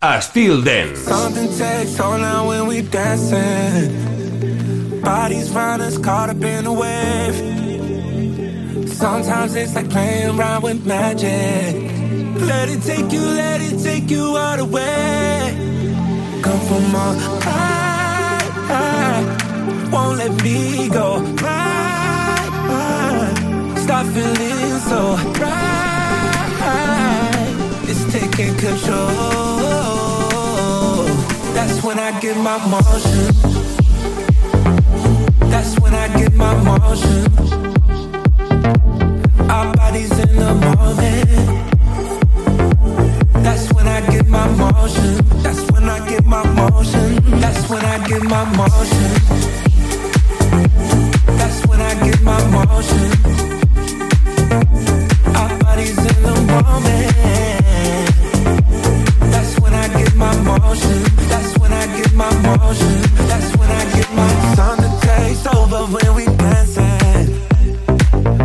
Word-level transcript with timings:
I 0.00 0.20
still 0.20 0.62
Dance. 0.62 1.00
Something 1.00 1.48
takes 1.58 1.98
on 1.98 2.20
now 2.20 2.46
when 2.46 2.68
we 2.68 2.82
dancing. 2.82 3.90
Bodies 5.00 5.52
find 5.52 5.82
us 5.82 5.98
caught 5.98 6.30
up 6.30 6.40
in 6.40 6.66
a 6.66 6.72
wave. 6.72 7.34
Sometimes 8.88 9.56
it's 9.56 9.74
like 9.74 9.90
playing 9.90 10.38
around 10.38 10.62
with 10.62 10.86
magic. 10.86 11.74
Let 12.46 12.68
it 12.68 12.80
take 12.82 13.10
you, 13.10 13.22
let 13.22 13.60
it 13.60 13.82
take 13.82 14.08
you 14.08 14.36
all 14.36 14.56
the 14.56 14.66
way. 14.66 15.56
Come 16.42 16.60
from 16.60 16.94
all 16.94 17.14
high, 17.42 18.38
high. 18.68 19.24
Ah, 19.50 19.88
won't 19.90 20.18
let 20.18 20.30
me 20.44 20.88
go. 20.90 21.18
Right, 21.42 22.50
right. 22.70 23.78
Stop 23.78 24.06
feeling 24.14 24.78
so 24.78 25.16
right. 25.42 25.78
It's 27.88 28.04
taking 28.12 28.54
control. 28.58 29.67
That's 31.58 31.82
when 31.82 31.98
I 31.98 32.20
get 32.20 32.36
my 32.36 32.56
motion. 32.68 33.34
That's 35.50 35.76
when 35.80 35.92
I 35.92 36.06
get 36.16 36.32
my 36.34 36.54
motion. 36.62 37.26
Our 39.50 39.74
bodies 39.74 40.16
in 40.20 40.36
the 40.36 40.54
moment. 40.54 41.28
That's 43.42 43.72
when 43.72 43.88
I 43.88 44.00
get 44.08 44.28
my 44.28 44.46
motion. 44.54 45.16
That's 45.42 45.68
when 45.72 45.88
I 45.88 46.08
get 46.08 46.24
my 46.24 46.44
motion. 46.46 47.16
That's 47.40 47.68
when 47.68 47.84
I 47.84 48.06
get 48.06 48.22
my 48.22 48.44
motion. 48.56 49.10
That's 51.38 51.66
when 51.66 51.80
I 51.80 51.94
get 52.06 52.22
my 52.22 52.40
motion. 52.56 53.10
Our 55.34 55.58
bodies 55.58 55.98
in 55.98 56.22
the 56.22 56.34
moment. 56.52 57.08
My 60.18 60.34
motion. 60.42 61.02
That's 61.30 61.56
when 61.58 61.72
I 61.72 61.86
get 61.96 62.12
my 62.12 62.30
motion. 62.42 63.00
That's 63.30 63.56
when 63.56 63.70
I 63.70 63.84
get 63.96 64.12
my 64.12 64.54
Something 64.56 65.00
takes 65.00 65.46
over 65.46 65.80
when 65.94 66.14
we 66.16 66.24
dancing. 66.36 67.28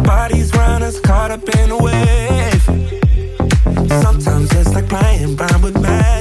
Bodies 0.04 0.54
round 0.54 0.84
us 0.84 1.00
caught 1.00 1.32
up 1.32 1.44
in 1.58 1.72
a 1.72 1.78
wave. 1.78 2.64
Sometimes 4.04 4.52
it's 4.54 4.74
like 4.74 4.88
playing 4.88 5.40
around 5.40 5.64
with 5.64 5.82
magic. 5.82 6.13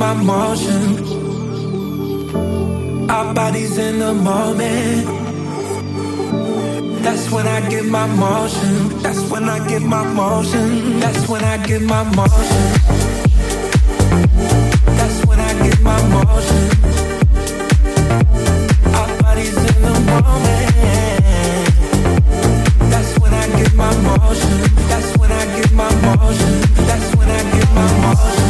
My 0.00 0.14
motion. 0.14 0.82
Our 3.10 3.34
bodies 3.34 3.76
in 3.76 3.98
the 3.98 4.14
moment. 4.14 5.06
That's 7.04 7.30
when 7.30 7.46
I 7.46 7.60
get 7.68 7.84
my 7.84 8.06
motion. 8.06 8.98
That's 9.02 9.20
when 9.30 9.44
I 9.44 9.58
get 9.68 9.82
my 9.82 10.02
motion. 10.14 11.00
That's 11.00 11.28
when 11.28 11.44
I 11.44 11.58
get 11.66 11.82
my 11.82 12.02
motion. 12.16 12.64
That's 14.98 15.18
when 15.26 15.38
I 15.38 15.52
get 15.64 15.80
my 15.82 16.00
motion. 16.16 16.64
Our 18.98 19.10
bodies 19.22 19.56
in 19.70 19.82
the 19.88 19.96
moment. 20.08 20.76
That's 22.92 23.12
when 23.20 23.34
I 23.34 23.46
get 23.58 23.74
my 23.74 23.92
motion. 24.08 24.60
That's 24.90 25.10
when 25.18 25.30
I 25.30 25.44
get 25.56 25.72
my 25.72 25.90
motion. 26.06 26.54
That's 26.88 27.16
when 27.16 27.28
I 27.28 27.42
get 27.52 27.68
my 27.74 27.88
motion. 28.00 28.40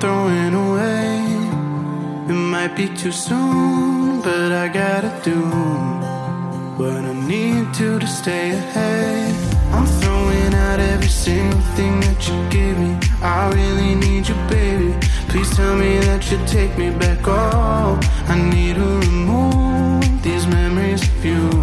Throwing 0.00 0.54
away. 0.54 1.20
It 2.30 2.40
might 2.54 2.74
be 2.74 2.88
too 2.88 3.12
soon, 3.12 4.22
but 4.22 4.50
I 4.50 4.68
gotta 4.68 5.12
do 5.22 5.40
what 6.80 7.04
I 7.04 7.12
need 7.12 7.74
to 7.74 7.98
to 7.98 8.06
stay 8.06 8.50
ahead. 8.52 9.34
I'm 9.74 9.86
throwing 10.00 10.54
out 10.54 10.80
every 10.80 11.08
single 11.08 11.60
thing 11.76 12.00
that 12.00 12.20
you 12.28 12.36
gave 12.48 12.78
me. 12.78 12.92
I 13.22 13.50
really 13.50 13.94
need 13.94 14.26
you, 14.26 14.36
baby. 14.48 14.94
Please 15.28 15.50
tell 15.54 15.76
me 15.76 15.98
that 15.98 16.30
you 16.30 16.38
take 16.46 16.78
me 16.78 16.90
back. 16.90 17.18
Oh, 17.26 18.00
I 18.26 18.36
need 18.54 18.76
to 18.76 18.88
remove 19.06 20.22
these 20.22 20.46
memories 20.46 21.02
of 21.02 21.24
you. 21.24 21.59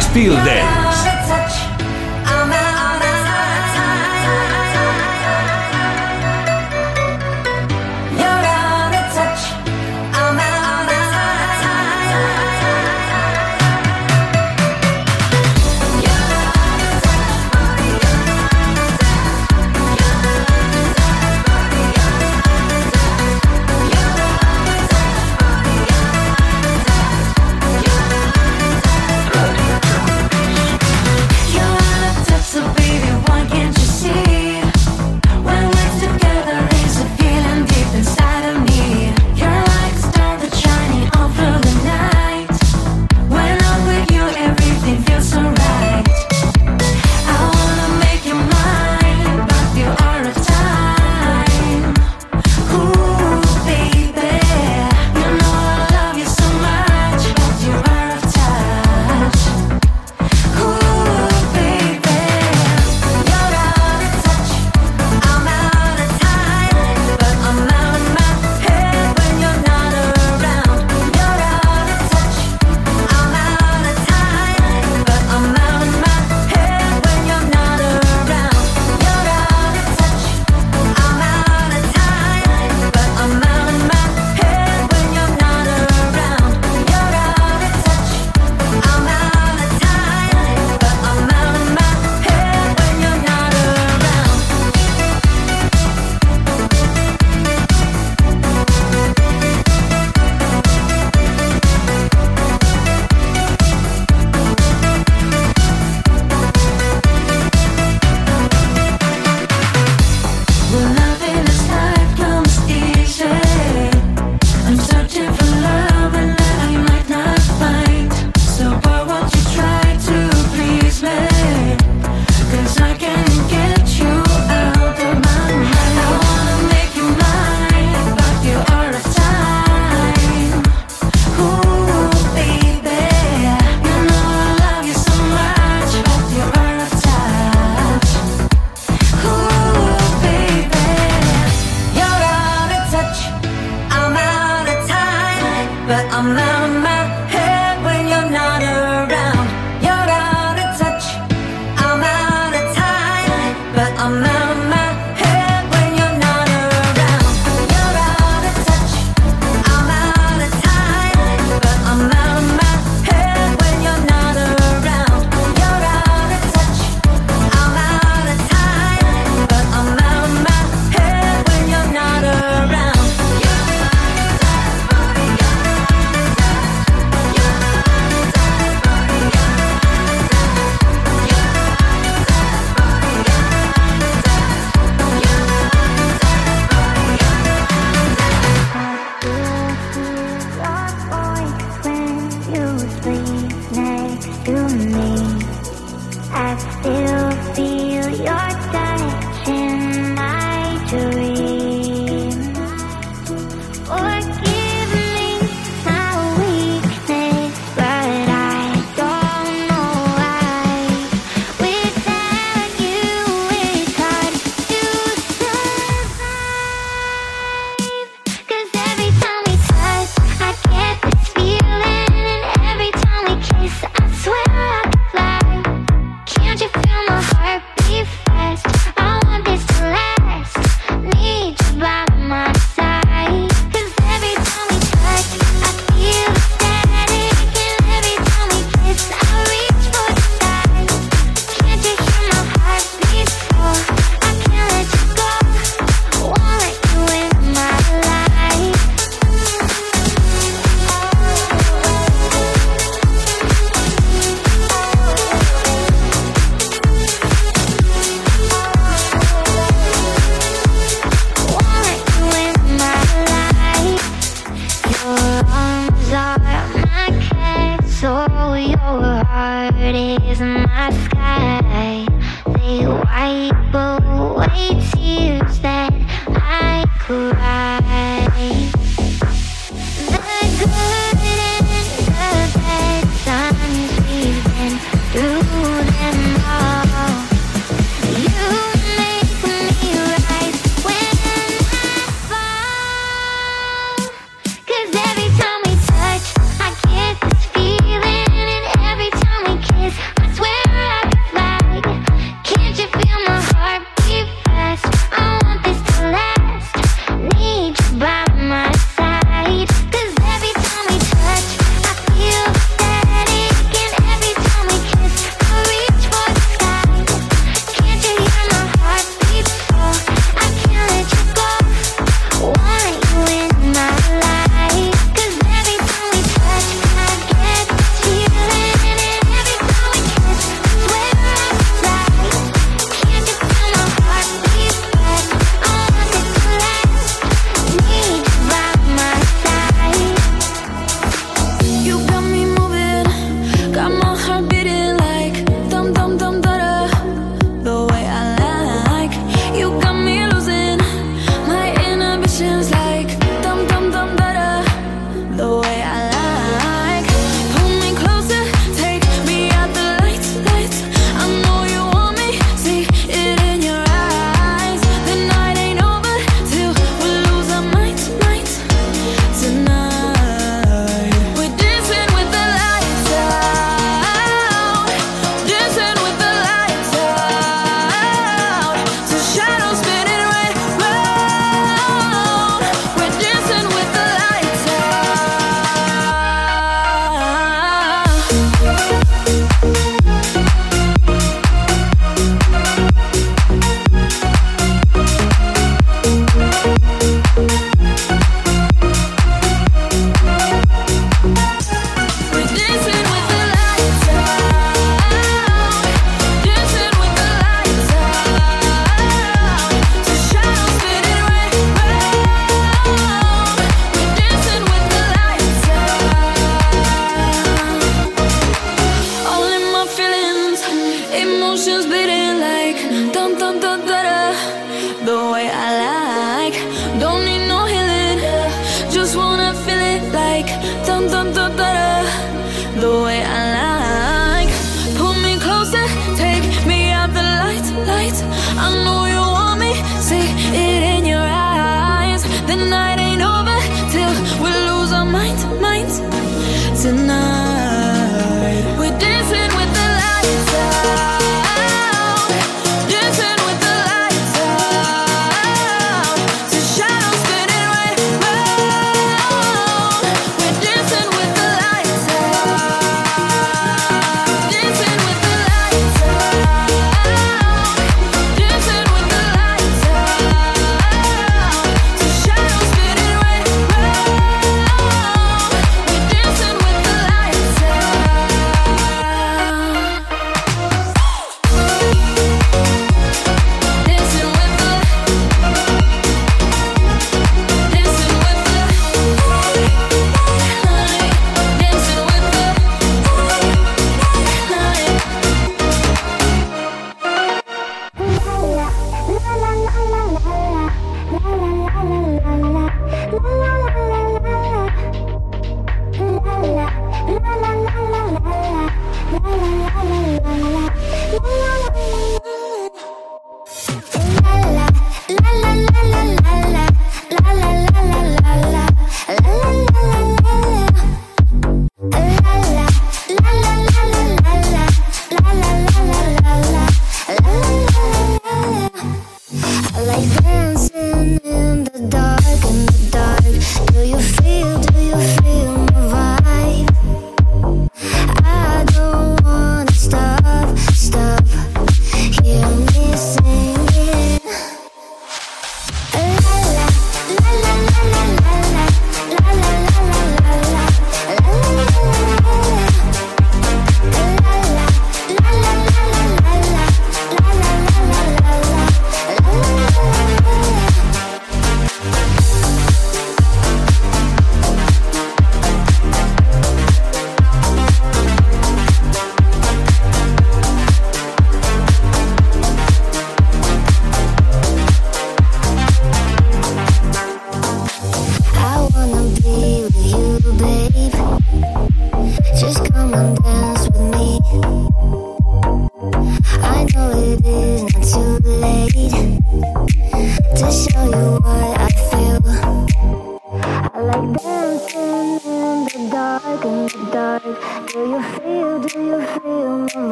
Styl 0.00 0.34
Dance. 0.44 0.79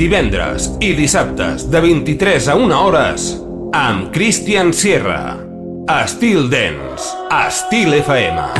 divendres 0.00 0.70
i 0.80 0.94
dissabtes 0.96 1.66
de 1.68 1.82
23 1.84 2.48
a 2.48 2.56
1 2.56 2.78
hores 2.78 3.28
amb 3.76 4.08
Christian 4.14 4.72
Sierra. 4.72 5.36
Estil 6.00 6.48
Dance, 6.48 7.12
Estil 7.44 7.98
FM. 8.00 8.59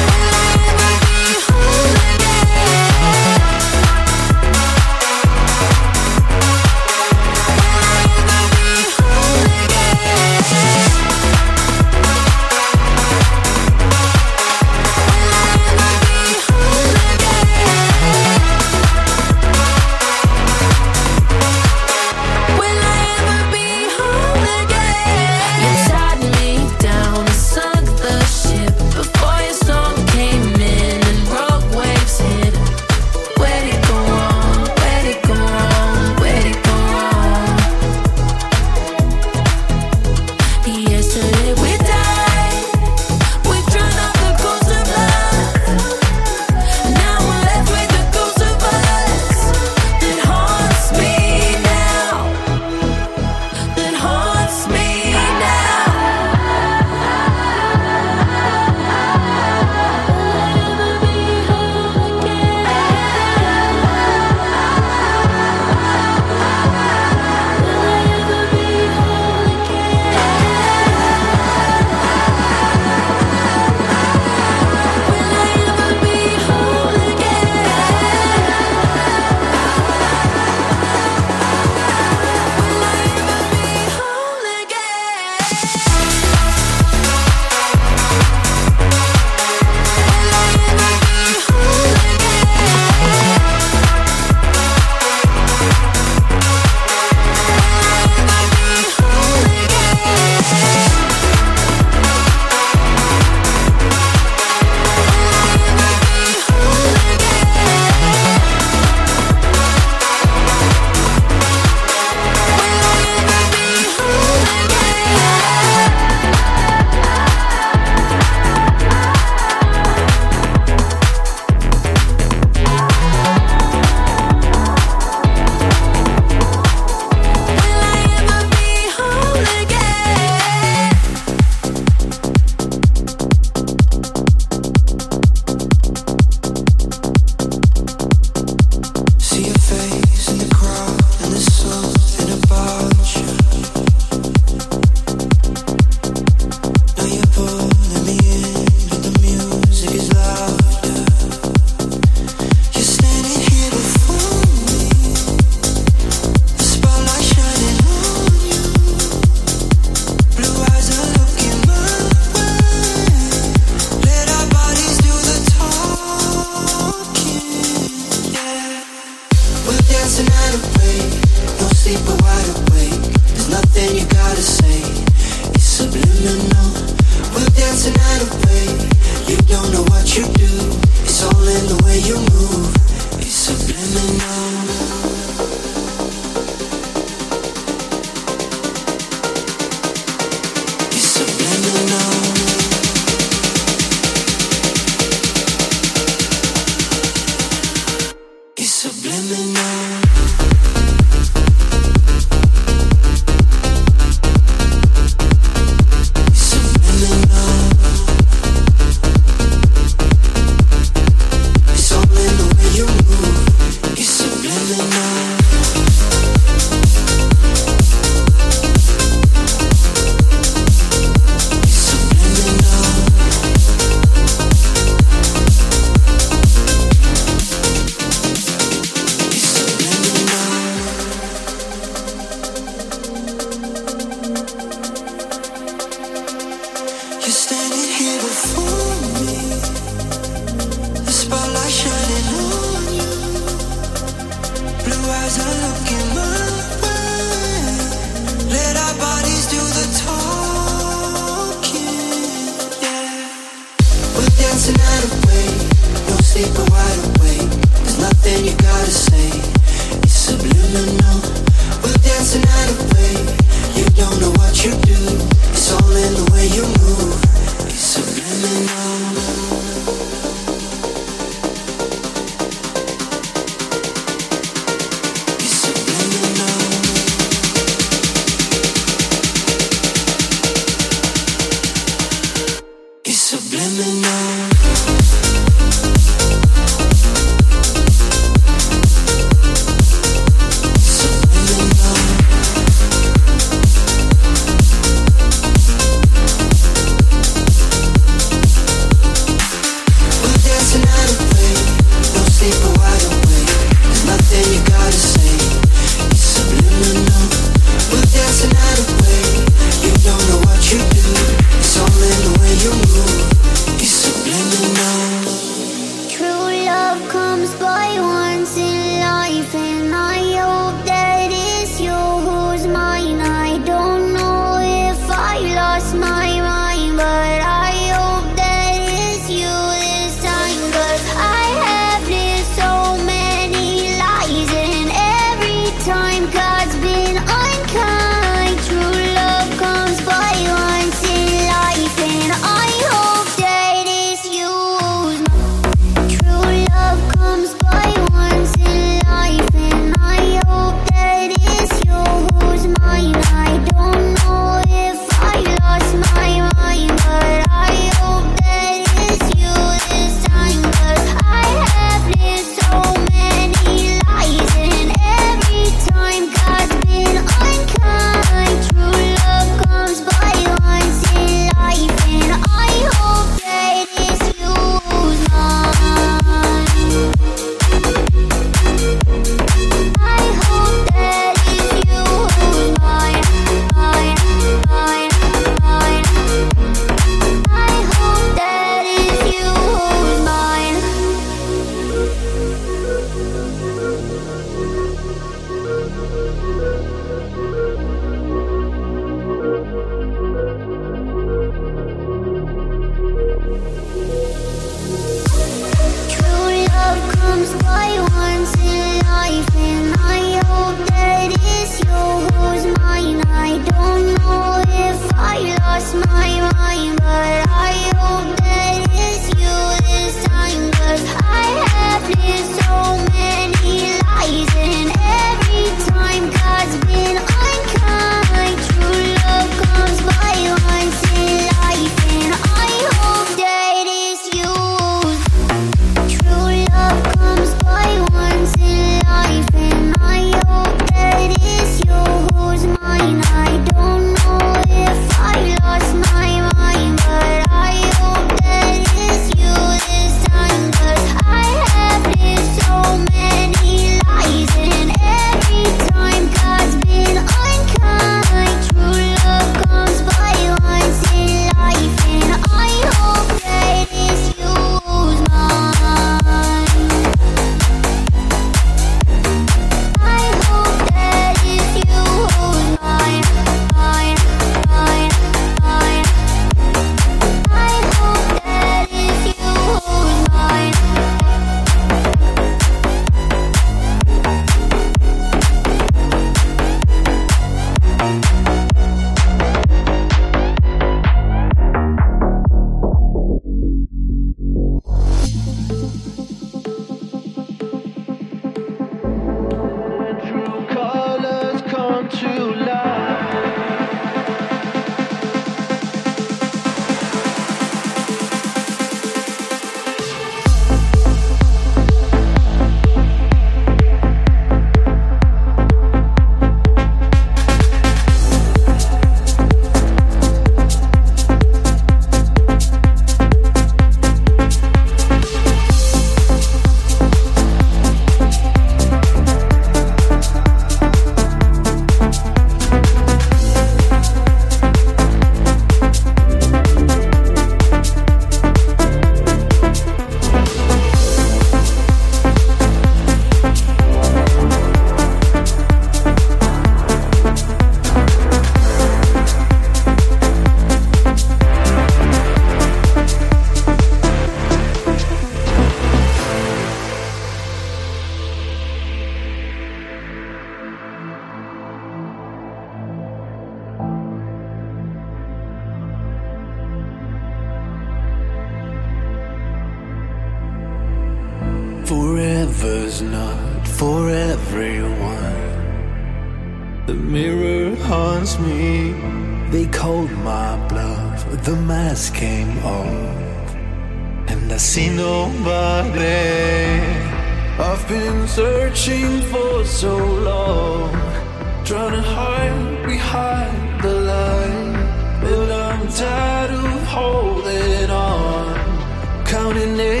Counting 599.53 599.79
angels 599.79 599.79
eh? 599.79 600.00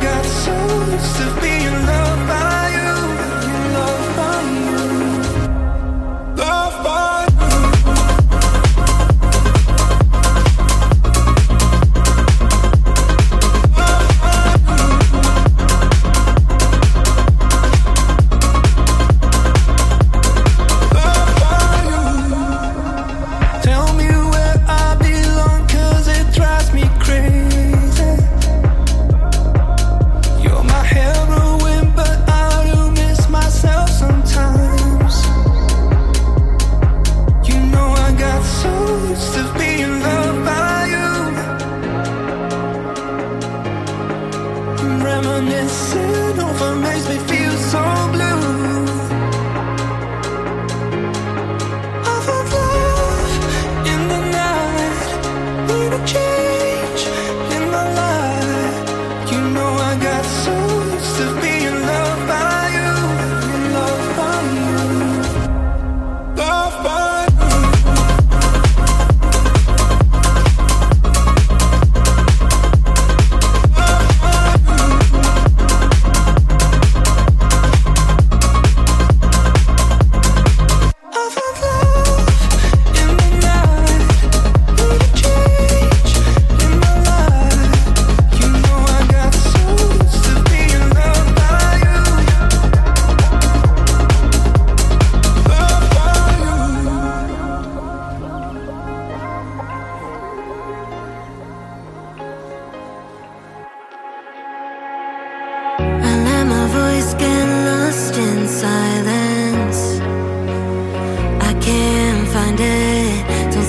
Got 0.00 0.24
so 0.24 0.52
used 0.90 1.16
to 1.16 1.40
being 1.40 1.53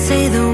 say 0.06 0.28
the 0.28 0.45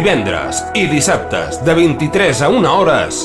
divendres 0.00 0.62
i 0.80 0.86
dissabtes 0.88 1.58
de 1.66 1.74
23 1.76 2.38
a 2.40 2.48
1 2.48 2.68
hores 2.70 3.16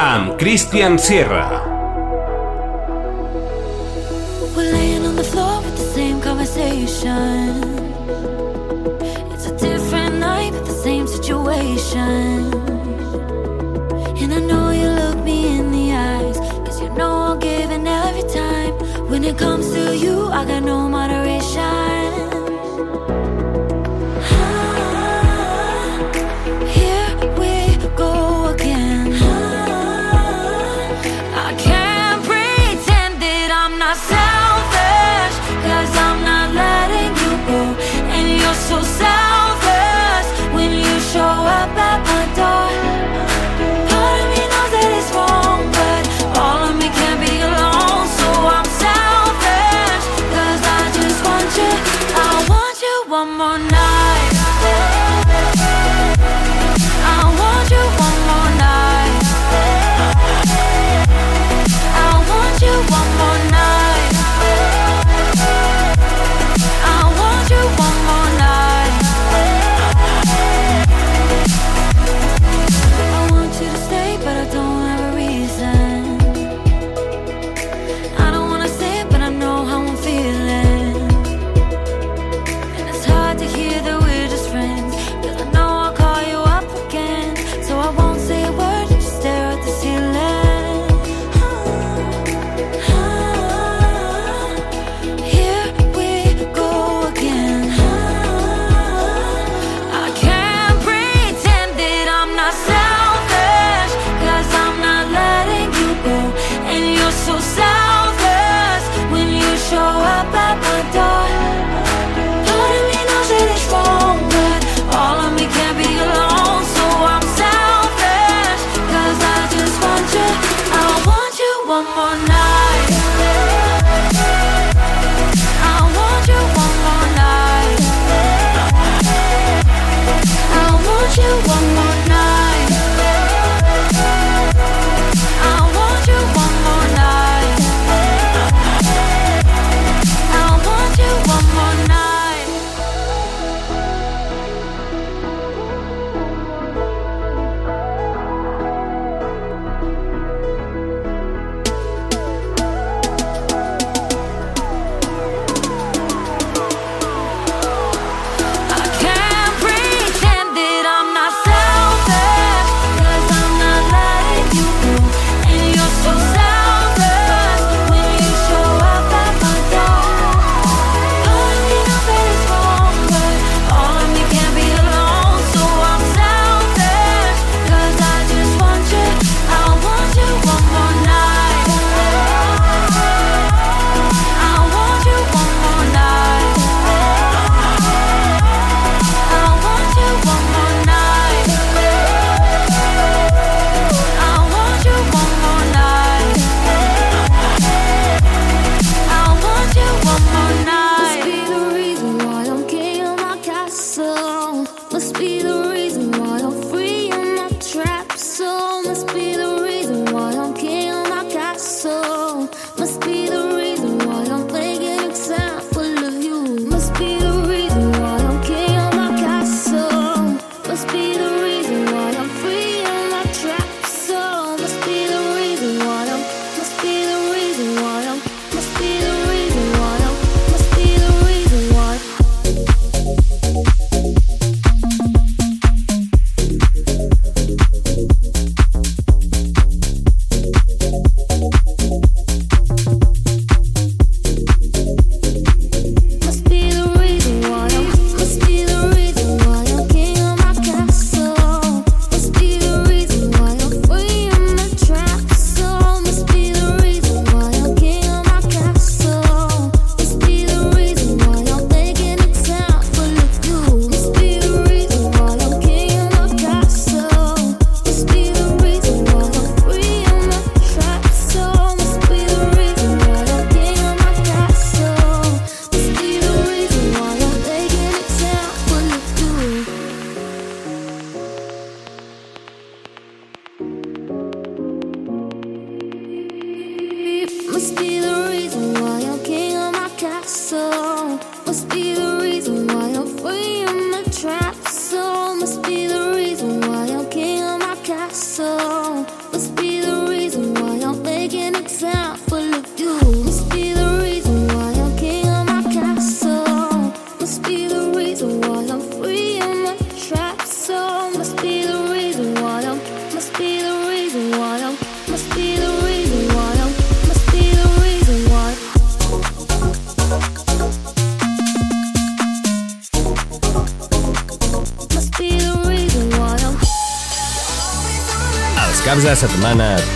amb 0.00 0.38
Christian 0.40 0.96
Sierra. 0.98 1.60
And 14.22 14.32
I 14.32 14.38
know 14.38 14.70
you 14.70 14.88
look 14.88 15.18
me 15.24 15.58
in 15.58 15.72
the 15.72 15.92
eyes 15.92 16.38
Cause 16.64 16.80
you 16.80 16.88
know 16.90 17.10
I'm 17.32 17.40
giving 17.40 17.86
every 17.86 18.22
time. 18.32 18.72
When 19.10 19.24
it 19.24 19.36
comes 19.36 19.72
to 19.72 19.96
you 19.96 20.28
I 20.28 20.46
got 20.46 20.62
no 20.62 20.71